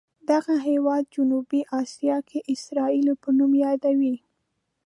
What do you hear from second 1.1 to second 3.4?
جنوبي اسیا کې اسرائیلو په